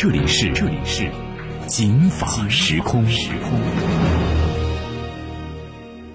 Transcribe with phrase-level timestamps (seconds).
[0.00, 1.10] 这里是这里是
[1.66, 3.60] 警法时空时空。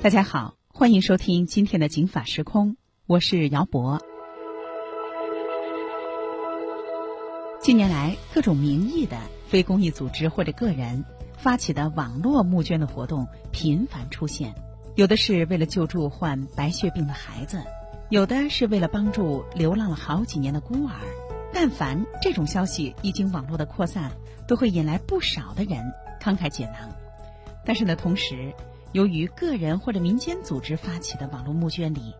[0.01, 2.77] 大家好，欢迎收听今天的警法时空，
[3.07, 4.01] 我是姚博。
[7.59, 9.17] 近年来，各种名义的
[9.49, 11.03] 非公益组织或者个人
[11.37, 14.55] 发起的网络募捐的活动频繁出现，
[14.95, 17.61] 有的是为了救助患白血病的孩子，
[18.07, 20.93] 有的是为了帮助流浪了好几年的孤儿。
[21.53, 24.11] 但凡这种消息一经网络的扩散，
[24.47, 26.91] 都会引来不少的人慷慨解囊。
[27.63, 28.53] 但是呢，同时，
[28.91, 32.15] 由于个人或者民间组织发起的网络募捐里，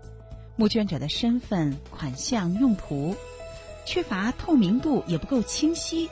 [0.55, 3.15] 募捐者的身份、款项、用途
[3.85, 6.09] 缺乏透明度，也不够清晰，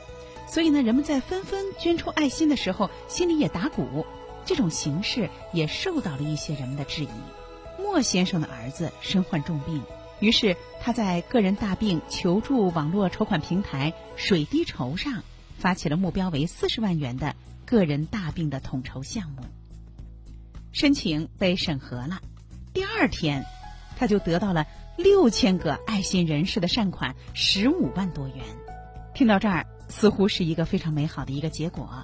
[0.48, 4.06] 所以呢，人们在纷纷捐出爱心的时候，心里也打鼓。
[4.44, 7.10] 这种形式也受到了一些人们的质疑。
[7.78, 9.82] 莫先生的儿子身患重病，
[10.20, 15.24] 于是他在个人大病求助网络筹款平台“水滴筹”上
[15.60, 19.44] 发起了目标为四十万元的个人大病的统筹项目。
[20.72, 22.20] 申请被审核了，
[22.74, 23.46] 第二天，
[23.96, 24.66] 他就得到了
[24.98, 28.38] 六千个爱心人士的善款十五万多元。
[29.14, 32.04] 听到这儿，似乎是一个非常美好的一个结果。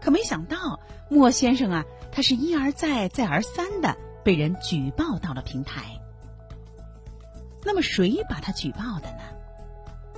[0.00, 5.99] 可没想到，莫先生啊，他是一而再、再而三的被人举报到了平台。
[7.64, 9.22] 那么，谁把他举报的呢？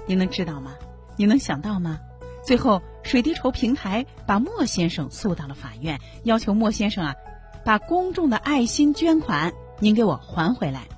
[0.06, 0.74] 您能知道吗？
[1.16, 2.00] 您能想到吗？
[2.44, 7.14] 最后，水滴筹平台把莫先生诉到了法院，要求莫先生啊。
[7.64, 10.88] 把公众的爱心捐款，您给我还回来。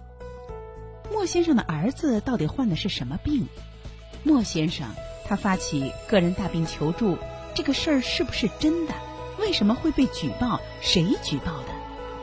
[1.12, 3.46] 莫先生的儿子到底患的是什么病？
[4.22, 4.88] 莫先生
[5.26, 7.18] 他发起个人大病求助，
[7.54, 8.94] 这个事儿是不是真的？
[9.38, 10.58] 为什么会被举报？
[10.80, 11.68] 谁举报的？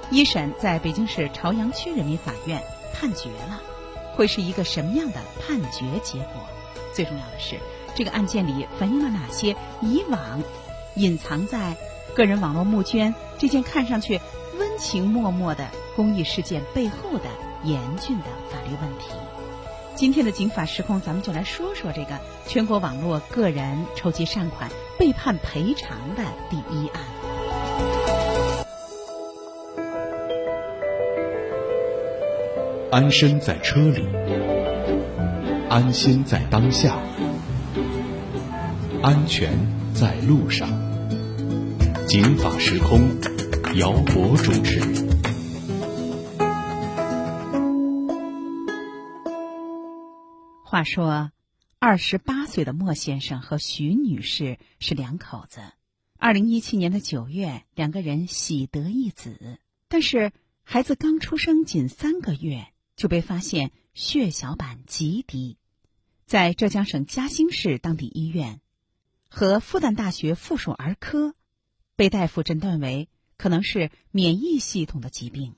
[0.10, 2.64] 一审在北京市朝阳区人民法院
[2.94, 3.62] 判决了，
[4.16, 6.42] 会是一个什么样的判决结果？
[6.94, 7.60] 最重要的是，
[7.96, 10.44] 这个案件里反映了哪些以往
[10.96, 11.76] 隐藏在？
[12.14, 14.20] 个人网络募捐这件看上去
[14.60, 17.30] 温情脉脉的公益事件背后的
[17.64, 19.06] 严峻的法律问题。
[19.96, 27.31] 今天的警法时空，咱们就来说说这个全国网络个人筹集善款被判赔偿的第一案。
[32.92, 34.06] 安身在车里，
[35.70, 37.02] 安心在当下，
[39.02, 39.54] 安全
[39.94, 40.70] 在路上。
[42.06, 43.08] 警法时空，
[43.76, 44.82] 姚博主持。
[50.66, 51.32] 话说，
[51.80, 55.62] 二十八岁的莫先生和徐女士是两口子。
[56.20, 62.68] 二零一七年的九月，两个人喜得一子，但是孩子刚出生仅三个月，
[63.02, 65.58] 就被发现血小板极低，
[66.28, 68.62] 在浙江省嘉兴市当地医院
[69.28, 71.34] 和复旦大学附属儿科。
[71.96, 75.56] 被大夫诊断为可能是免疫系统的疾病，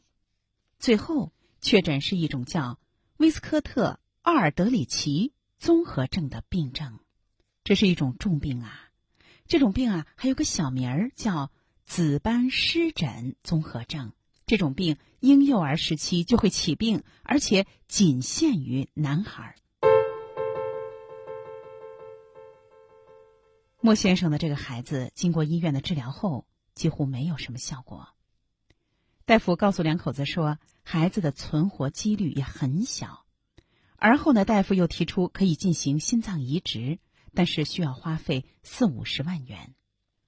[0.79, 2.79] 最后确诊是一种叫
[3.17, 6.97] 威斯科特奥尔德里奇综合症的病症。
[7.65, 8.89] 这是一种重病啊！
[9.47, 11.51] 这种病啊，还有个小名儿叫
[11.85, 14.13] 紫斑湿疹综合症。
[14.53, 19.55] 这种病婴幼儿时期就会起病，而且仅限于男孩。
[23.81, 28.09] 莫先生的这个孩子经过医院的治疗后，几乎没有什么效果。
[29.25, 33.25] 大夫告诉两口子说，孩子的存活几率也很小。
[33.95, 36.99] 而后呢，大夫又提出可以进行心脏移植，
[37.33, 39.73] 但是需要花费四五十万元。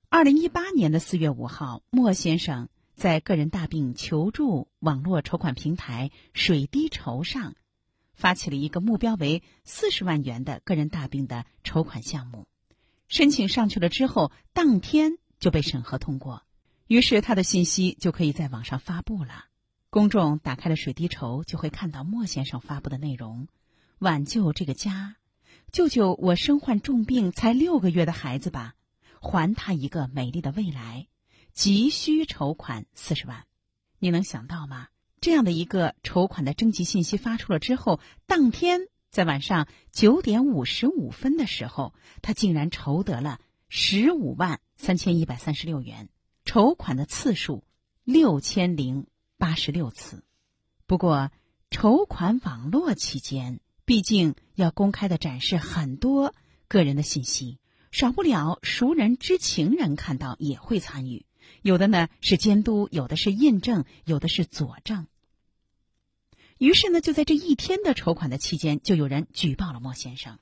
[0.10, 7.56] 二零一八年的四月五号，莫先生在个人大病求助网络筹款平台“水滴筹”上，
[8.14, 12.48] 发起了一个目标为四十万元的个人大病的筹款项目。
[13.08, 16.44] 申请上去了之后，当天就被审核通过，
[16.88, 19.46] 于是他的信息就可以在网上发布了。
[19.90, 23.48] 公众打开了水滴筹，就会看到莫先生发布的内容：
[24.00, 25.18] 挽救这个家，
[25.72, 28.76] 救救我身患重病才六个月的孩子吧，
[29.20, 31.08] 还他一个美丽的未来，
[31.56, 33.46] 急需筹款四十万。
[33.98, 34.90] 你能想到吗？
[35.22, 46.10] 这样的一个筹款的征集信息发出了之后，当天在晚上九点五十五分的时候，他竟然筹得了十五万三千一百三十六元，
[46.44, 47.64] 筹款的次数
[48.04, 49.08] 六千零
[49.38, 50.26] 八十六次。
[50.86, 51.32] 不过，
[51.72, 56.36] 筹款网络期间，毕竟要公开的展示很多
[56.68, 57.60] 个人的信息，
[57.92, 61.26] 少不了熟人、知情人看到也会参与，
[61.62, 65.08] 有的呢是监督，有的是印证，有的是佐证。
[66.58, 70.40] 于是呢，就在这一天的筹款的期间，就有人举报了莫先生。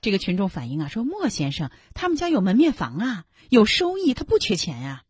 [0.00, 5.04] 这个群众反映啊，说莫先生他们家有门面房啊，有收益，他不缺钱呀。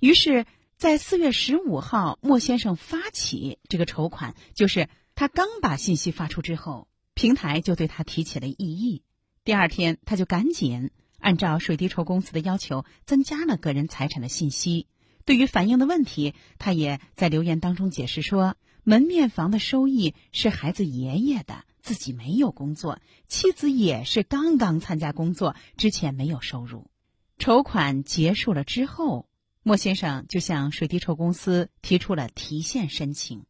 [0.00, 0.44] 于是，
[0.76, 9.02] 在四月十五号，莫先生发起这个筹款，就是他刚把信息发出之后，平台就对他提起了异议。
[9.44, 14.86] 第二天，他就赶紧按照水滴筹公司的要求，增加了个人财产的信息。
[15.24, 18.56] 对于反映的问题，他也在留言当中解释说。
[18.84, 26.88] 门面房的收益是孩子爷爷的，自己没有工作，妻子也是刚刚参加工作，之前没有收入。
[27.36, 29.28] 筹款结束了之后，
[29.62, 33.44] 莫先生就向水滴筹公司提出了提现申请。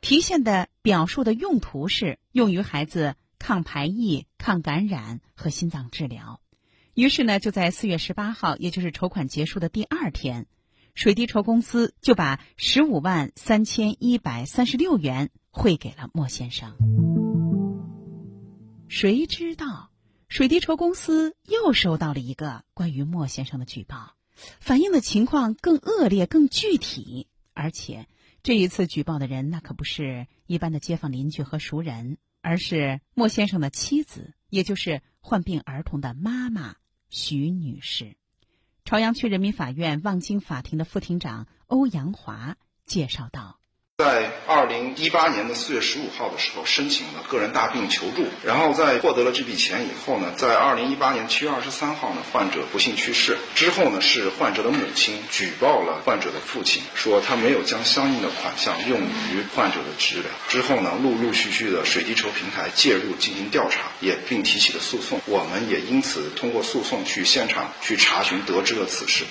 [0.00, 6.40] 提现的表述的用途是用于孩子抗排异、抗感染和心脏治疗。
[6.96, 10.46] 于是呢，就在四月十八号，也就是筹款结束的第二天。
[10.94, 16.74] 水滴筹公司就把十五万三千一百三十六元汇给了莫先生。
[18.88, 19.90] 谁知道，
[20.30, 24.14] 水滴筹公司又收到了一个关于莫先生的举报，
[24.58, 27.26] 反映的情况更恶劣、更具体。
[27.52, 28.06] 而且
[28.42, 36.76] 这一次举报的人，那可不是一般的街坊邻居和熟人，而是莫先生的妻子，也就是患病儿童的妈妈
[37.08, 38.16] 徐女士。
[38.84, 43.58] 朝阳区人民法院望京法庭的副庭长欧阳华介绍道。
[43.98, 60.24] 在二零一八年的四月十五号的时候，申请了个人大病求助，然后在获得了这笔钱以后呢，在二零一八年七月二十三号呢，患者不幸去世之后呢，是患者的母亲举报了患者的父亲，说他没有将相应的款项用于患者的治疗。
[60.46, 65.18] 之后呢，陆陆续续的水滴筹平台介入进行调查，也并提起了诉讼。
[65.24, 69.24] 我们也因此通过诉讼去现场去查询，得知了此事。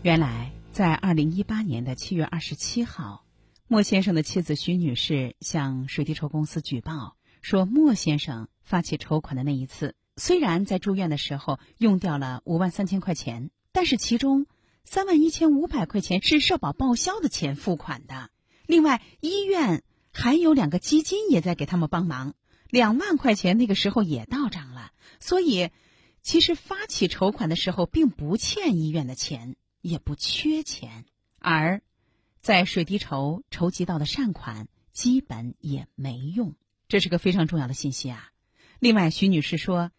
[0.00, 0.50] 原来。
[0.72, 3.24] 在二零一八年的七月二十七号，
[3.66, 14.46] 莫先生的妻子徐女士向水滴筹公司举报说，莫先生发起筹款的那一次，虽然在住院的时候用掉了五万三千块钱，但是其中
[14.84, 18.30] 三万一千五百块钱是社保报销的钱付款的，
[18.66, 19.82] 另外医院
[20.12, 22.34] 还有两个基金也在给他们帮忙，
[22.70, 25.70] 两万块钱那个时候也到账了，所以
[26.22, 29.56] 其实发起筹款的时候并不欠医院的钱。
[29.80, 31.04] 也不缺钱，
[31.38, 31.82] 而
[32.40, 36.54] 在水滴筹筹集到的善款基本也没用，
[36.88, 38.32] 这是个非常重要的信息啊。
[38.78, 39.90] 另外，徐女士说，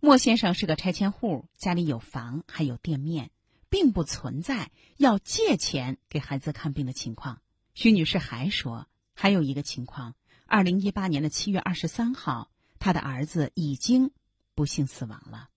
[0.00, 3.30] 莫先生是个拆迁户，家里有房还有店面，
[3.68, 7.40] 并不存在要借钱给孩子看病的情况。
[7.74, 10.14] 徐女士还说，还有一个情况：
[10.46, 14.12] 二零一八年的七月二十三号，她的儿子已经
[14.54, 15.48] 不幸死亡了。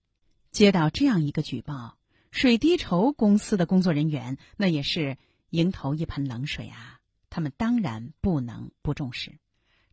[0.50, 1.96] 接到这样一个举报。
[2.32, 5.18] 水滴筹公司的工作人员那也是
[5.50, 6.98] 迎头一盆冷水啊！
[7.28, 9.34] 他们当然不能不重视。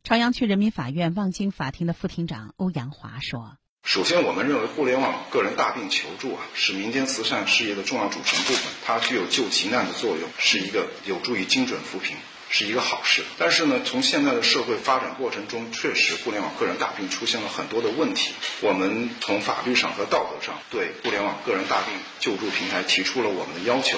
[0.04, 12.16] 朝阳区人民法院望京法庭的副庭长欧阳华说：“首先，我们认为互联网个人大病求助啊，是民间慈善事业的重要组成部分，它具有救急难的作用，是一个有助于精准扶贫。”
[12.50, 18.34] 是一个好事，但是呢，从现在的社会发展过程中，确实互联网个人大病出现了很多的问题。
[18.62, 23.98] 我们从法律上和道德上对互联网个人大病救助平台提出了我们的要求。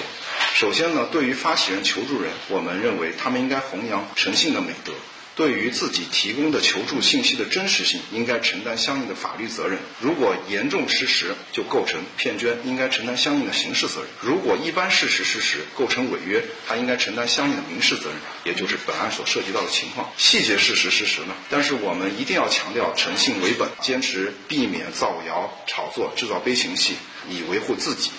[0.54, 4.92] 首先呢，对于发起人、求助人，我们认为他们应该弘扬诚信的美德。
[5.34, 9.78] 对于自己提供的求助信息的真实性，应该承担相应的法律责任。
[10.00, 14.10] 如果严重失实，就构成骗捐，应该承担相应的刑事责任。
[14.20, 20.10] 如果一般事实事实构成违约，他应该承担相应的民事责任，也就是本案所涉及到的情况。
[20.18, 21.34] 细节事实事实呢？
[21.48, 26.94] 但是我们一定要强调诚信为本，坚持避免造谣、炒作、制造悲情戏。
[27.28, 28.10] 以维护自己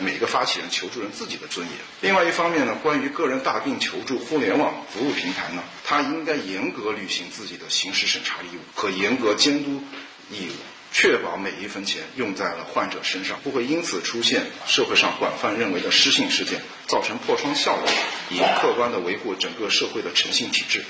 [0.00, 1.76] 每个发起人、求助人自己的尊严。
[2.00, 9.82] 另外一方面呢，关于个人大病求助互联网服务平台呢，它应该严格履行自己的刑事审查义务和严格监督
[10.30, 10.52] 义务，
[10.92, 17.78] 确保每一分钱用在了患者身上，不会因此出现社会上广泛认为的失信事件，造成破窗效
[18.30, 20.84] 应，以客观的维护整个社会的诚信体制。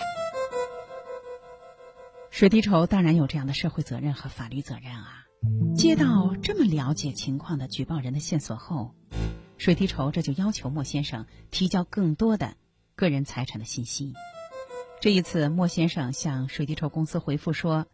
[2.30, 5.19] 水滴筹当然有这样的社会责任和法律责任啊。
[5.74, 8.94] 接到这么了解情况的举报人的线索后，
[9.56, 12.54] 水滴筹这就要求莫先生提交更多的
[12.94, 14.12] 个人财产的信息。
[15.00, 17.86] 这一次，莫先生向水滴筹公司回复说：“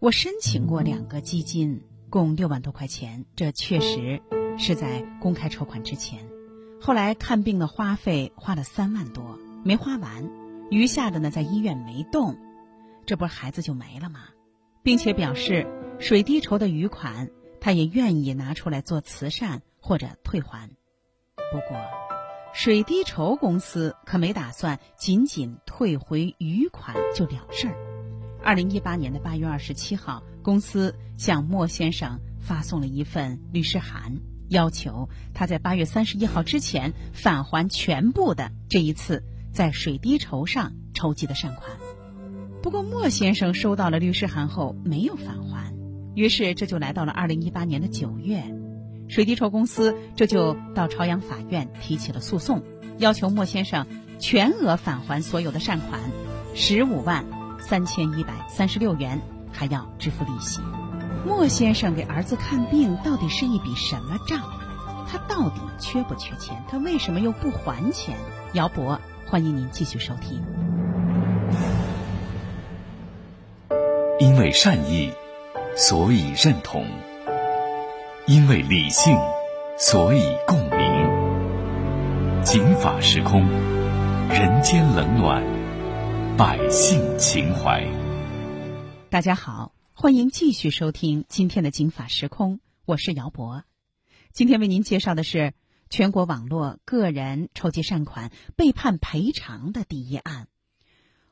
[0.00, 4.20] 我申请过两个基金，共六万多块钱，这确实
[4.58, 6.26] 是在公开筹款之前。
[6.80, 10.28] 后来看病的花费花了三万多，没花完，
[10.70, 12.36] 余下的呢在医院没动，
[13.06, 14.30] 这不孩子就没了吗？
[14.82, 15.66] 并且表示
[15.98, 20.70] 水滴筹的余款，他也愿意拿出来做慈善或者退还。
[21.52, 21.80] 不过。”
[22.52, 27.76] 水滴筹公司可没打算仅仅退回余款就了事儿。
[28.42, 34.16] 二零一八年的八月二十七号，公司向莫先生发送了一份律师函，
[34.48, 39.22] 要求他在八月三十一号之前返还全部的这一次
[39.52, 41.70] 在水滴筹上筹集的善款。
[42.62, 45.74] 不过，莫先生收到了律师函后没有返还，
[46.14, 48.42] 于是这就来到了二零一八年的九月。
[49.08, 52.62] 水滴筹公司这就到朝阳法院提起了诉讼，
[52.98, 53.86] 要求莫先生
[54.18, 56.00] 全额返还所有的善款，
[56.54, 57.24] 十五万
[57.58, 60.60] 三千一百三十六元，还要支付利息。
[61.26, 64.42] 莫先生给儿子看病到底是一笔什么账？
[65.08, 66.62] 他到底缺不缺钱？
[66.68, 68.16] 他为什么又不还钱？
[68.52, 70.59] 姚博，欢迎您继续收听。
[74.20, 75.10] 因为善意，
[75.78, 76.86] 所以认同。
[78.26, 79.16] 因为理性，
[79.78, 82.44] 所以共鸣。
[82.44, 83.48] 警法时空，
[84.28, 85.42] 人间冷暖，
[86.36, 87.82] 百姓情怀。
[89.08, 93.64] 大家好，欢迎继续收听今天的警法时空，我是姚博。
[94.34, 95.54] 今天为您介绍的是
[95.88, 100.46] 全国网络个人筹集善款被判赔偿的第一案。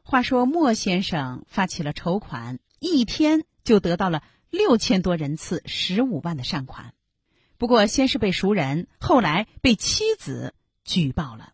[0.03, 4.23] 话说莫先生发起了筹款，一天就得到了。
[4.51, 6.95] 六千多人次，十五万的善款。
[7.59, 10.55] 不过，先是被熟人，后来被妻子
[10.85, 11.53] 举报了。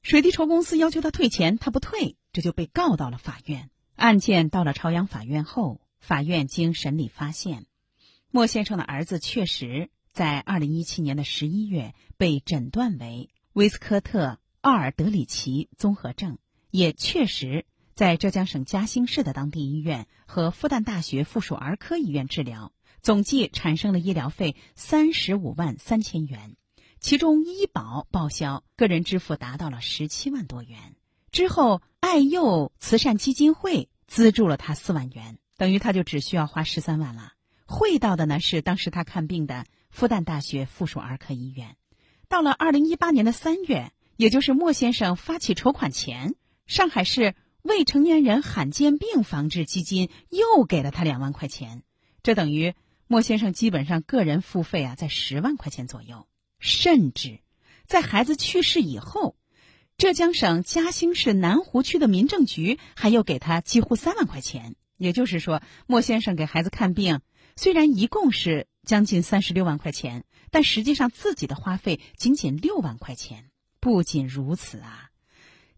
[0.00, 3.68] 水滴筹公司要求他退钱，他不退，这就被告到了法院。
[3.94, 7.66] 案件到了朝阳法院后，法院经审理发现，
[8.30, 16.38] 莫先生的儿子确实在二零一七年的十一月被诊断为威斯科特奥尔德里奇综合症，
[16.70, 17.66] 也确实。
[17.98, 26.54] 在浙江省嘉兴市的当地医院和复旦大学附属儿科医院治疗，总计产生了医疗费三十五万三千元，
[27.00, 30.94] 其中医保报销、个人支付达到了十七万多元。
[31.32, 37.32] 之后，爱幼慈善基金会资助了他四万元，等于他就只需要花十三万了。
[37.66, 41.74] 汇到的呢是当时他看病的复旦大学附属儿科医院。
[42.28, 47.34] 到了二零一八年的三月，也就是莫先生发起筹款前，上海市。
[47.62, 51.82] 未成年人罕见病防治基金又给了他两万块钱，
[52.22, 52.74] 这等于
[53.06, 56.26] 莫先生基本上个人付费啊在十万块钱左右。
[56.60, 57.40] 甚至
[57.86, 59.36] 在孩子去世以后，
[59.96, 64.74] 浙江省嘉兴市南湖区的民政局还要给他几乎三万块钱。
[64.96, 67.20] 也就是说，莫先生给孩子看病
[67.54, 73.50] 虽然一共是将近三十六万块钱，但实际上自己的花费仅仅六万块钱。
[73.80, 75.07] 不仅如此啊。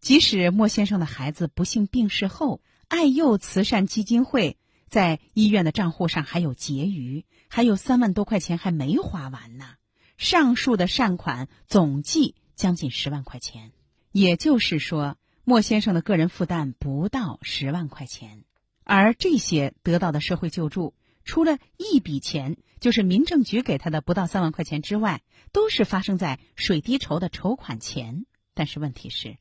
[0.01, 4.57] 即使莫先生的孩子不幸病逝后，爱幼慈善基金会
[4.89, 9.75] 在医院的账户上还有结余，还有三万多块钱还没花完呢。
[10.17, 13.73] 上述的善款总计将近十万块钱，
[14.11, 18.45] 也就是说，莫先生的个人负担不到十万块钱。
[18.85, 25.21] 而这些得到的社会救助，除了一笔钱，就是民政局给他的不到三万块钱之外，
[25.53, 28.25] 都是发生在水滴筹的筹款前。
[28.55, 29.37] 但是问题是。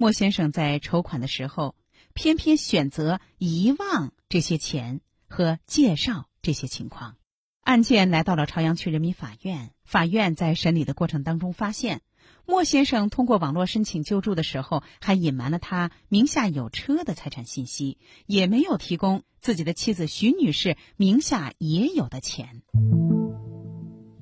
[0.00, 1.74] 莫先生在筹款的时候，
[2.14, 7.16] 偏偏选择遗忘这些钱和介绍这些情况。
[7.62, 12.00] 案件来到了朝阳区人民法院，法院在审理的过程当中发现，
[12.46, 22.62] 莫先生通过网络申请救助的时候，还隐瞒了他名下有车的财产信息，也没有提供自己的妻子徐女士名下也有的钱。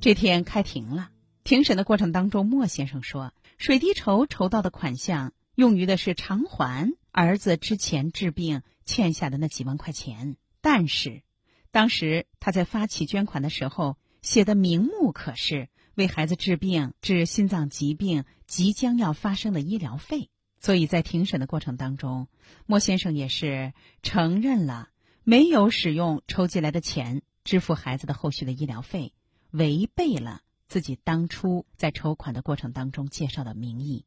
[0.00, 1.10] 这天开庭了，
[1.44, 5.34] 庭审的过程当中，莫先生说，水滴筹筹到的款项。
[5.56, 11.22] 用于的是偿还儿子之前治病欠下的那几万块钱，但是
[11.70, 22.28] 当时他在发起捐款的时候写的名目可是为孩子治病治心脏疾病即将要发生的医疗费，所以在庭审的过程当中，
[22.66, 23.72] 莫先生也是
[24.02, 24.90] 承认了
[25.24, 29.14] 没有使用筹集来的钱支付孩子的后续的医疗费，
[29.52, 34.04] 违背了自己当初在筹款的过程当中介绍的名义。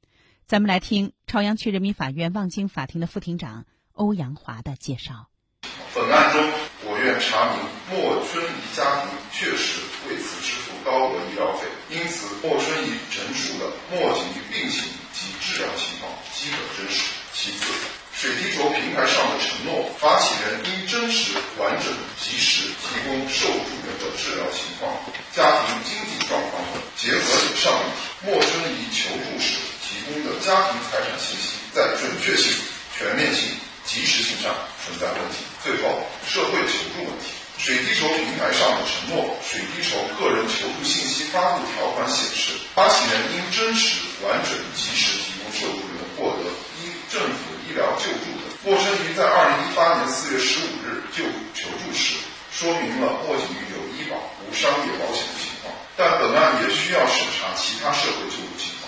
[0.50, 5.30] 咱们来听朝阳区人民法院望京法庭的副庭长欧阳华的介绍。
[5.94, 6.42] 本案中，
[6.90, 7.62] 我院查明
[7.94, 9.78] 莫春怡家庭确实
[10.10, 17.14] 为此支付高额医疗费，因此莫春怡陈述的莫景怡病情及治疗情况基本真实。
[17.30, 17.70] 其次，
[18.10, 24.90] 水滴筹平台上的承诺，发起人应真实、完整、及时提供受助人的治疗情况、
[25.30, 29.69] 家庭经济状况等结合以上问题，陌生仪求助时
[30.50, 32.58] 家庭财产信息在准确性、
[32.98, 33.54] 全面性、
[33.86, 34.50] 及时性上
[34.82, 35.46] 存在问题。
[35.62, 37.38] 最后，社会求助问题。
[37.60, 46.50] 水滴筹平台上的承诺，水滴筹个人求助信息发布条款显示，发起人应真实、完整、及时提供受助人获得
[46.82, 48.50] 医政府医疗救助的。
[48.66, 51.22] 陌生鱼在二零一八年四月十五日就
[51.54, 52.18] 求助时，
[52.50, 58.79] 说明了墨井鱼有医保、无商业保险的情况，但本案也需要审查其他社会救助情况。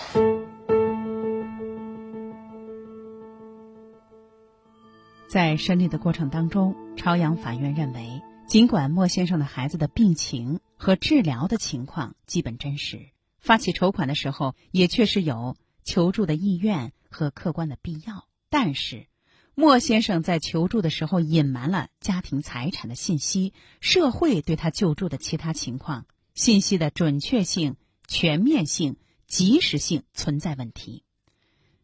[5.32, 8.22] 在审理的过程当中，朝阳法院认为。
[8.48, 19.08] 尽管莫先生的孩子的病情和治疗的情况基本真实，发起筹款的时候也确实有求助的意愿和客观的必要，但是
[19.56, 28.98] 莫先生在求助的时候隐瞒了家庭财产的信息，社会对他救助的其他情况信息的准确性、全面性、
[29.28, 31.06] 及时性存在问题。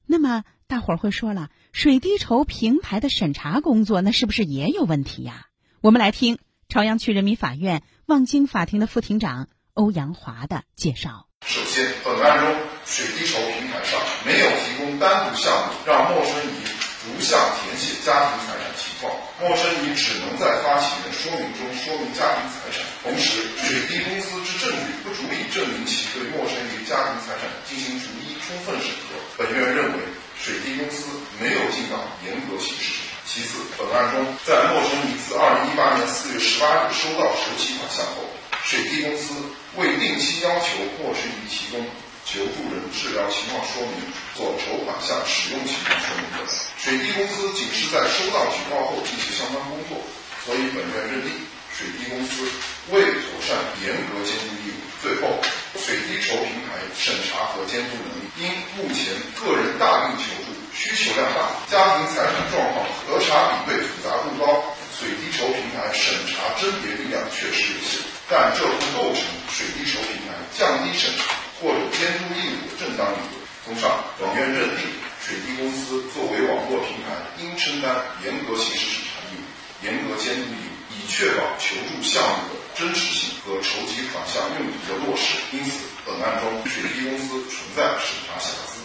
[0.06, 5.48] 那么大伙儿会说了，水滴筹平台的审查工作那是不是也有问题呀？
[5.80, 6.40] 我们来听。
[6.68, 11.32] 朝阳区人民法院望京法庭的副庭长欧阳华的介绍。
[11.48, 12.52] 首先，本案中
[12.84, 13.96] 水滴筹平台上
[14.28, 16.60] 没有提供单独项目让陌生仪
[17.00, 19.08] 逐项填写家庭财产情况，
[19.40, 22.84] 陌生仪只能在发起人说明中说明家庭财产。
[23.08, 29.16] 同时，水滴公司之证据不足以证明其对陌生仪家庭财产进行逐一充分审核。
[29.40, 30.04] 本院认为，
[30.48, 31.04] 水滴公司
[31.44, 33.20] 没有尽到严格刑事审查。
[33.28, 38.24] 其次，本案中，在莫生仪自二零一八年四月十八日收到筹集款项后，
[38.64, 39.36] 水滴公司
[39.76, 41.84] 未定期要求莫生仪提供
[42.24, 44.08] 求助人治疗情况说明、
[44.40, 46.40] 做筹款项使用情况说明等。
[46.80, 50.00] 水滴公司仅是在收到举报后进行相关工作，
[50.48, 51.44] 所以本院认定
[51.76, 52.48] 水滴公司
[52.96, 53.52] 未妥善
[53.84, 54.80] 严格监督义务。
[55.08, 55.40] 最后，
[55.80, 60.52] 水滴筹平台审查和监督能力因目前个人大病求助。
[60.76, 73.40] 需求量大，家庭财产状况核查比对复杂度高，水滴筹平台审查甄别力量确实有限，但这不构成水滴筹平台降低审查或者监督义务的正当理由。
[73.66, 74.86] 综上，本院认定
[75.24, 79.48] 水滴公司作为网络平台，应承担严格刑事审查义务、
[79.88, 85.58] 严格监督义务，以确保求助项目的真实性和筹集款项用途的落实。
[85.58, 88.84] 因此，本案中水滴公司存在审查瑕疵。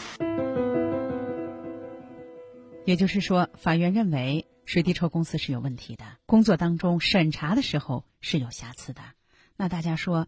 [2.86, 9.02] 也就是说，法院认为水滴筹公司是有问题的，工作当中审查的时候是有瑕疵的。
[9.58, 10.26] 那大家说，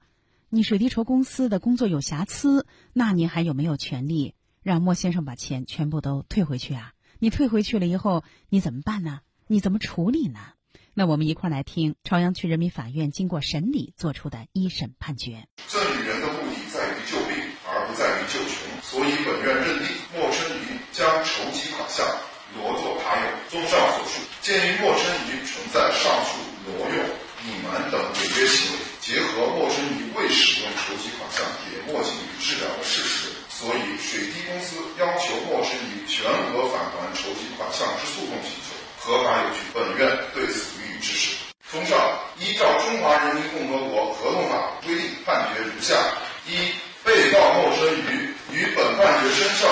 [0.50, 6.92] 你水滴筹公司的工作有瑕疵，那你还有没有权利让莫先生把钱全部都退回去啊？
[7.18, 9.20] 你退回去了以后，你怎么办呢？
[9.46, 10.38] 你怎么处理呢？
[10.97, 15.49] 那我们一块儿来听朝阳区人民法院经过审理作出的一审判决。
[15.67, 17.35] 赠与人的目的在于救病，
[17.67, 22.07] 而不在于救穷，所以本院认定莫生于将筹集款项。
[22.55, 23.27] 挪作他用。
[23.51, 26.39] 综上所述，鉴于陌生仪存在上述
[26.71, 26.99] 挪用、
[27.51, 38.74] 隐瞒等违约行为，结合陌生仪未使用筹集款项给墨井鱼治疗的事实，所以水滴公司要求陌生仪全额返还筹集款项之诉讼请求
[39.05, 41.37] 合法有据，本院对此予以支持。
[41.71, 41.99] 综上，
[42.40, 45.95] 依照《中华人民共和国合同法》规定，判决如下：
[46.49, 46.73] 一、
[47.05, 49.69] 被告陌生鱼于本判决生效。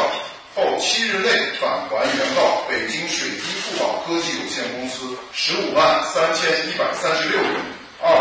[0.54, 7.56] 后七日内返还原告北京水滴富宝科技有限公司十五万三千一百三十六元。
[8.02, 8.12] 二、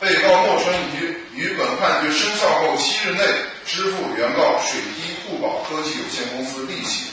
[0.00, 3.20] 被告莫春鱼于本判决生效后七日内
[3.66, 7.10] 支付原告水滴富宝科技有限公司利息。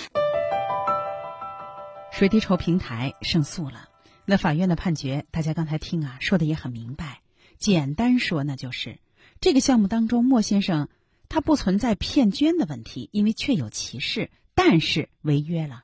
[2.23, 3.89] 水滴筹平台胜诉了。
[4.23, 7.19] 那法院的判决，大家刚才听啊，说的也很明白。
[7.57, 8.99] 简单说，那就是
[9.41, 10.87] 这个项目当中，莫先生
[11.27, 14.31] 他不存在骗捐的问题，因为确有其事。
[14.55, 15.83] 但是违约了，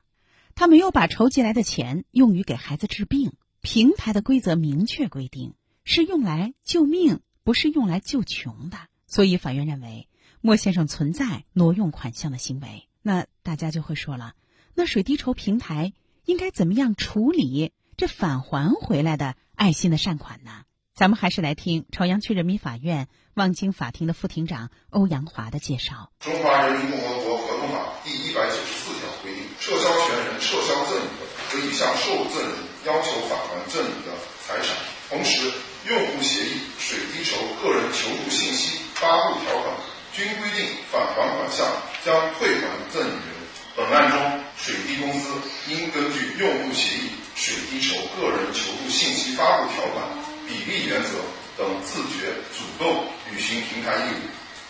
[0.54, 3.34] 他没有把筹集来的钱用于给孩子治病。
[3.60, 5.52] 平台的规则明确规定，
[5.84, 8.78] 是用来救命，不是用来救穷的。
[9.06, 10.08] 所以法院认为
[10.40, 12.88] 莫先生存在挪用款项的行为。
[13.02, 14.32] 那大家就会说了，
[14.74, 15.92] 那水滴筹平台
[16.24, 20.62] 应该怎么样处理这返还回来的爱心的善款呢？
[20.94, 26.12] 咱们还是来听朝阳区人民法院望京法庭的副庭长欧阳华的介绍。
[26.20, 27.94] 中华人民共和国合同法。
[28.04, 32.52] 第一百九十四条规定，撤销权人撤销赠与的，可以向受赠人
[32.84, 34.12] 要求返还赠与的
[34.44, 34.76] 财产。
[35.08, 35.52] 同时，
[35.88, 39.76] 用户协议、水滴筹个人求助信息发布条款
[40.12, 41.66] 均规定，返还款项
[42.04, 43.40] 将退还赠与人。
[43.76, 45.30] 本案中，水滴公司
[45.68, 50.06] 应根据用户协议、水滴筹个人求助信息发布条款、
[50.46, 51.18] 比例原则
[51.56, 54.20] 等自觉主动履行平台义务，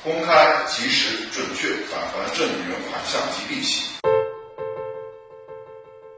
[0.05, 3.91] 公开、及时、准确返还赠与人款项及利息。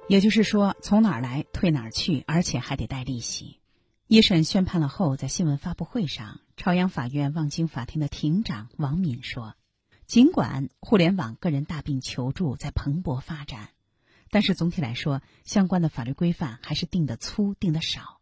[0.07, 3.59] 也就是说，从哪儿来退哪儿去，而且还得带利息。
[4.07, 9.55] 一审宣判了后，在新闻发布会上，朝阳法院望京法庭的庭长王敏说。
[10.13, 13.71] 尽管互联网个人大病求助在蓬勃发展，
[14.29, 18.21] 但是总体来说，相关的法律规范还是定得粗、定得少。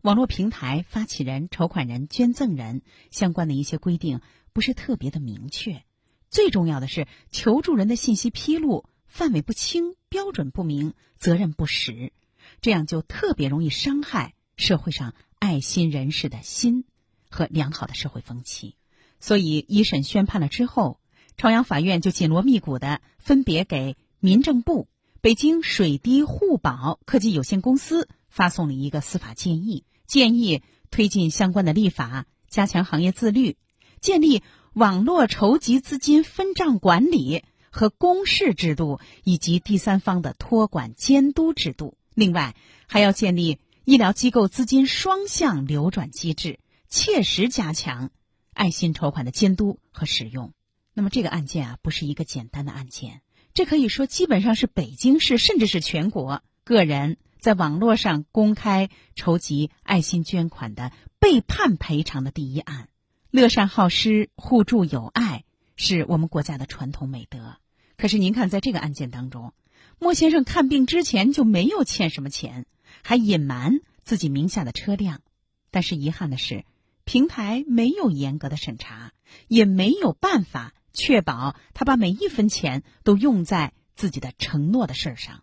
[0.00, 2.82] 网络平台发起人、筹款人、捐赠人
[3.12, 4.20] 相关的一些规定
[4.52, 5.84] 不是特别的明确。
[6.28, 12.12] 最重要的是，求助人的信息披露范围不清、标准不明、责任不实，
[12.60, 16.84] 这样就特别容易伤害。”社会上爱心人士的心
[17.30, 18.74] 和良好的社会风气，
[19.20, 20.98] 所以一审宣判了之后，
[21.36, 24.88] 朝阳法院就紧锣密鼓的分别给民政部、
[25.20, 33.56] 北京水滴互保科技有限公司发送了一个司法建议，建议推进相关的立法，加强行业自律，
[34.00, 34.42] 建立
[34.72, 41.96] 网络筹集资金分账管理和公示制度，以及第三方的托管监督制度。
[42.14, 42.54] 另外，
[42.86, 43.58] 还要建立。
[43.84, 48.10] 医疗机构资金双向流转机制，切实加强
[48.52, 50.52] 爱心筹款的监督和使用。
[50.94, 53.22] 那么这个案件啊，不是一个简单的案件，
[53.54, 62.88] 这可以说基本上是北京市甚至是全国个人在网络上公开筹集爱心捐款的被判赔偿的第一案。
[63.30, 65.44] 乐善好施、互助友爱
[65.76, 67.56] 是我们国家的传统美德。
[67.96, 69.54] 可是您看，在这个案件当中，
[69.98, 72.66] 莫先生看病之前就没有欠什么钱。
[73.02, 75.22] 还隐瞒自己名下的车辆，
[75.70, 76.64] 但是遗憾的是，
[77.04, 79.12] 平台没有严格的审查，
[79.48, 85.40] 也没有办法确保他把每一分钱都用在自己的承诺的事儿上。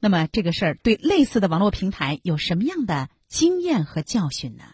[0.00, 4.64] 那么，这个事儿对类似的网络平台有什么样的经验和教训呢？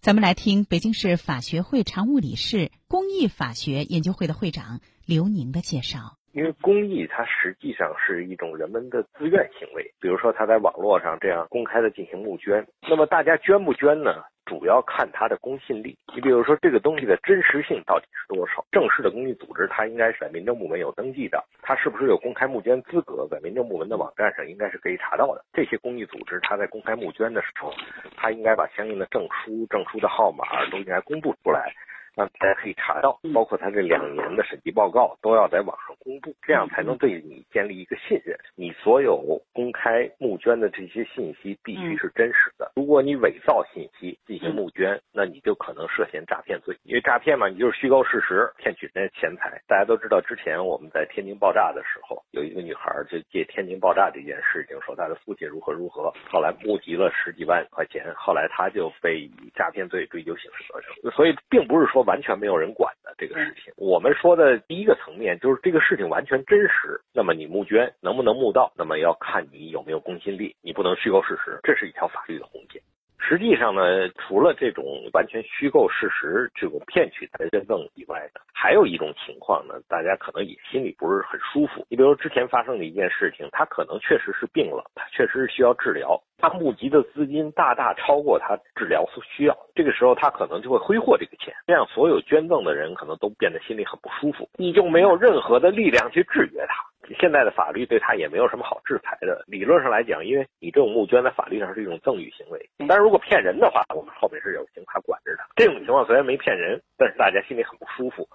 [0.00, 6.16] 咱们来听北京市法学会常务理事、公益法学研究会的会长刘宁的介绍。
[6.32, 14.14] 因为公益它实际上是一种人们的自愿行为，比如说他在网络上这样公开的进行募捐，那么大家捐不捐呢？
[14.50, 15.96] 主要看它的公信力。
[16.12, 18.64] 你比如说这个东西的真实性到底是多少？
[18.72, 25.44] 正式的公益组织它应该是在民政部门有登记的，它是不是有公开募捐资格，在民政部门的网站上应该是可以查到的。
[25.52, 27.72] 这些公益组织它在公开募捐的时候，
[28.16, 31.72] 它应该把相应的证书、证书的号码都应该公布出来。
[32.20, 38.36] 让大家可以查到，包括他这两年的审计报告都要在网上公布，这样才能对你建立一个信任。
[38.54, 42.70] 你所有公开募捐的这些信息必须是真实的。
[42.76, 46.76] 如果你伪造信息进行募捐，那你就可能涉嫌诈骗罪。
[46.82, 49.58] 因为诈骗嘛，你就是虚构事实，骗取人家钱财。
[49.66, 61.12] 大家都知道，之前我们在天津爆炸的时候，有一个女孩就借天津爆炸这件事情，说她的父亲如何如何，后来募集了十几万块钱，后来她就被以诈骗罪追究刑事责任。
[61.12, 62.04] 所以，并不是说。
[62.10, 67.00] 完全没有人管的这个事情，我们说的第一个层面就是这个事情完全真实。
[67.14, 68.72] 那么你募捐能不能募到？
[68.76, 72.82] 那么要看你有没有公信力，你不能虚构事实，这是一条法律的红线。
[73.20, 81.86] 实际上呢，除了这种完全虚构事实、这种骗取的捐赠以外呢，还有一种情况呢，大家可能也心里不是很舒服。
[81.88, 96.89] 你比如之前发生的一件事情，他可能确实是病了，他确实是需要治疗，他募集的资金大大超过他治疗所需要，这个时候他可能就会挥霍这个钱，这样所有捐赠的人可能都变得心里很不舒服，你就没有任何的力量去制约他。
[97.18, 99.42] 现在的法律对他也没有什么好制裁的。
[99.46, 105.42] 理论上来讲，因为你这种募捐在法律上是一种赠与行为，但是如果骗人的话，我们后面是有刑法管制的。
[105.56, 108.28] 这种情况虽然没骗人，但是大家心里很不舒服。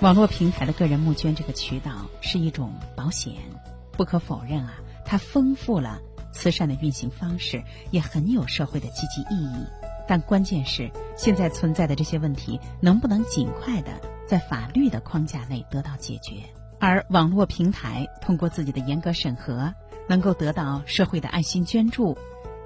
[0.00, 3.32] 网络平台的个人募捐这个渠道是一种保险，
[3.96, 4.74] 不可否认啊，
[5.06, 5.98] 它丰富了
[6.32, 9.83] 慈善的运行方式，也很有社会的积极意义。
[10.06, 13.92] 但关键是，现在存在的这些问题能不能尽快的
[14.26, 16.36] 在法律的框架内得到解决？
[16.78, 19.72] 而网络平台通过自己的严格审核，
[20.06, 22.18] 能够得到社会的爱心捐助，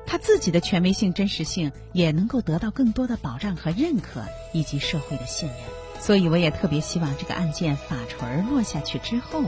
[0.05, 4.23] 它自己的权威性、真实性也能够得到更多的保障和认可，
[4.53, 5.59] 以及社会的信任。
[6.01, 9.43] 所以，我也特别希望这个案件法锤落下去之后，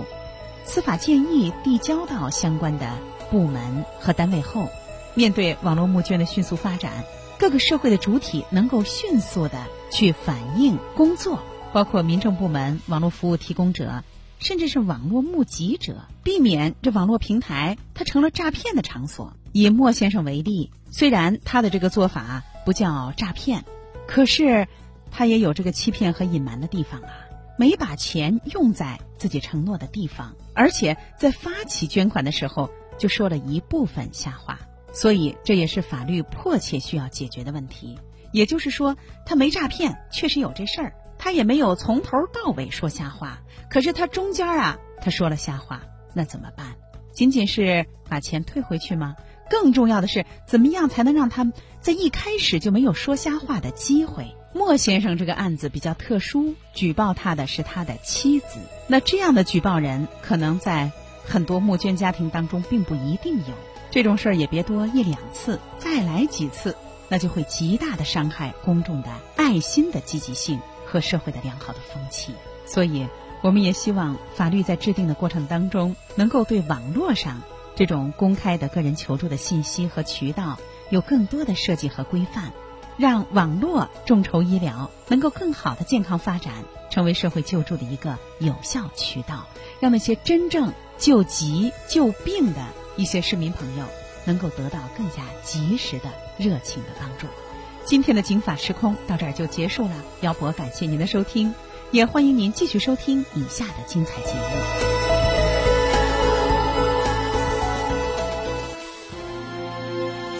[0.64, 2.88] 司法建议递交到相关的
[3.30, 4.68] 部门和单位后，
[5.14, 7.04] 面对网络募捐的迅速发展。
[7.40, 14.04] 各个社会的主体能够迅速的去反映工作，包括民政部门、网络服务提供者，
[14.38, 19.32] 甚至是网络募集者，避免这网络平台它成了诈骗的场所。
[19.52, 23.64] 以莫先生为例，虽然他的这个做法不叫诈骗，
[24.06, 24.68] 可是
[25.10, 27.08] 他也有这个欺骗和隐瞒的地方啊，
[27.56, 32.68] 没把钱用在自己承诺的地方，而且在发起捐款的时候。
[32.98, 34.58] 就说了一部分瞎话，
[34.92, 37.98] 所以这也是法律迫切需要解决的问题。
[38.32, 45.82] 也就是说，他没诈骗，确实有这事儿，他也没有从头到尾说瞎话，可是他中间啊，他说了瞎话，
[46.14, 46.76] 那怎么办？
[47.12, 49.16] 仅仅是把钱退回去吗？
[49.50, 54.36] 更重要的是，怎么样才能让他在一开始就没有说瞎话的机会？
[54.54, 58.60] 莫先生这个案子比较特殊，举报他的是他的妻子。
[58.86, 60.92] 那这样的举报人，可能在
[61.24, 63.54] 很多募捐家庭当中并不一定有。
[63.90, 66.76] 这种事儿也别多一两次，再来几次，
[67.08, 72.34] 那就会极大的伤害公众的爱心的积极性和社会的良好的风气。
[72.66, 73.08] 所以，
[73.42, 77.42] 我们也希望法律在制定的过程当中，能够对网络上。
[77.76, 80.58] 这种公开的个人求助的信息和渠道
[80.90, 82.52] 有更多的设计和规范，
[82.98, 86.52] 让网络众筹医疗能够更好的健康发展，
[86.90, 89.46] 成为社会救助的一个有效渠道，
[89.80, 92.66] 让那些真正救急救病的
[93.00, 93.86] 一些市民朋友
[94.26, 97.26] 能够得到更加及时的热情的帮助。
[97.86, 101.54] 今天的警法时空到这儿就结束了，姚博感谢您的收听，
[101.92, 104.40] 也欢迎您继续收听以下的精彩节目。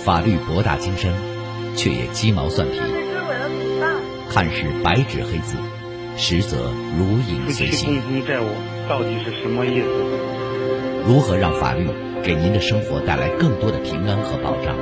[0.05, 1.15] 法律博大精深，
[1.75, 2.79] 却也鸡毛蒜皮。
[4.29, 5.57] 看似白纸黑字，
[6.19, 8.03] 实则如影随形。
[8.03, 8.49] 夫妻债务
[8.87, 10.40] 到底是什么意思？
[11.07, 11.87] 如何让法律
[12.23, 14.77] 给您的生活带来更多的平安和保障？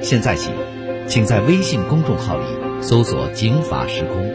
[0.00, 0.50] 现在起，
[1.06, 2.44] 请在微信公众号里
[2.80, 4.30] 搜索“警法时空”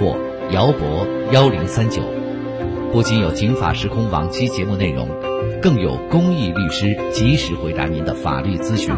[0.00, 0.16] 或
[0.50, 2.02] “姚博幺零三九”，
[2.92, 5.08] 不仅有“警法时空”往期节目内容，
[5.60, 8.94] 更有公益律师及时回答您的法律咨询。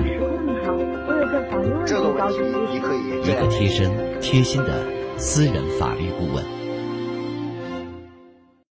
[1.84, 2.38] 这个问题，
[2.72, 3.90] 你可以一个贴身、
[4.20, 4.84] 贴心的
[5.16, 6.44] 私人法律顾问。